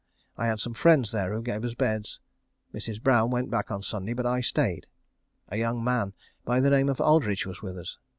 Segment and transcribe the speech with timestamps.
[0.35, 2.19] I had some friends there who gave us beds.
[2.73, 2.99] Mrs.
[3.03, 4.87] Brown went back on Sunday, but I stayed.
[5.49, 7.99] A young man by the name of Aldridge was with us.